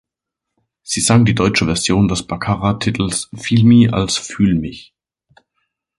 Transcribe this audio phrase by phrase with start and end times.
[0.81, 4.95] Sie sang die deutsche Version des Baccara-Titels "Feel Me" als "Fühl mich".